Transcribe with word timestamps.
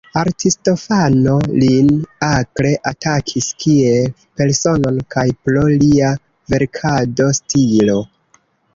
Aristofano 0.19 1.35
lin 1.63 1.91
akre 2.29 2.71
atakis 2.93 3.51
kiel 3.61 4.09
personon 4.41 4.99
kaj 5.17 5.29
pro 5.45 5.69
lia 5.79 6.13
verkado-stilo. 6.57 8.05